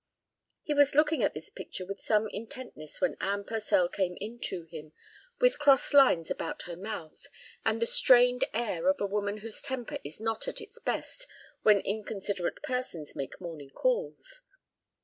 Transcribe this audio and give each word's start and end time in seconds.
He 0.63 0.73
was 0.73 0.95
looking 0.95 1.21
at 1.21 1.35
this 1.35 1.51
picture 1.51 1.85
with 1.85 2.01
some 2.01 2.27
intentness 2.29 2.99
when 2.99 3.17
Anne 3.21 3.43
Purcell 3.43 3.87
came 3.87 4.17
in 4.19 4.39
to 4.45 4.63
him, 4.63 4.93
with 5.39 5.59
cross 5.59 5.93
lines 5.93 6.31
about 6.31 6.63
her 6.63 6.75
mouth, 6.75 7.27
and 7.63 7.79
the 7.79 7.85
strained 7.85 8.43
air 8.51 8.87
of 8.87 8.99
a 8.99 9.05
woman 9.05 9.37
whose 9.45 9.61
temper 9.61 9.99
is 10.03 10.19
not 10.19 10.47
at 10.47 10.59
its 10.59 10.79
best 10.79 11.27
when 11.61 11.81
inconsiderate 11.81 12.63
persons 12.63 13.15
make 13.15 13.39
morning 13.39 13.69
calls. 13.69 14.41